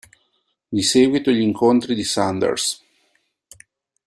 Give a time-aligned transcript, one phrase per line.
[0.67, 2.83] Di seguito gli incontri di Sanders.